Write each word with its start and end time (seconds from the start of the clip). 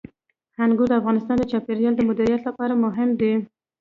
انګور 0.63 0.87
د 0.89 0.93
افغانستان 1.01 1.35
د 1.39 1.43
چاپیریال 1.51 1.93
د 1.95 2.01
مدیریت 2.09 2.41
لپاره 2.49 2.73
مهم 2.85 3.09
دي. 3.19 3.33